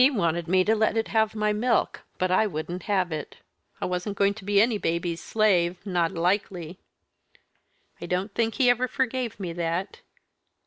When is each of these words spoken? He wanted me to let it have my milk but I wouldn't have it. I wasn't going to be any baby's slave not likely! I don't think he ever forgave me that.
He 0.01 0.09
wanted 0.09 0.47
me 0.47 0.63
to 0.63 0.75
let 0.75 0.97
it 0.97 1.09
have 1.09 1.35
my 1.35 1.53
milk 1.53 2.01
but 2.17 2.31
I 2.31 2.47
wouldn't 2.47 2.81
have 2.89 3.11
it. 3.11 3.37
I 3.79 3.85
wasn't 3.85 4.17
going 4.17 4.33
to 4.33 4.43
be 4.43 4.59
any 4.59 4.79
baby's 4.79 5.21
slave 5.23 5.77
not 5.85 6.11
likely! 6.11 6.79
I 8.01 8.07
don't 8.07 8.33
think 8.33 8.55
he 8.55 8.67
ever 8.67 8.87
forgave 8.87 9.39
me 9.39 9.53
that. 9.53 10.01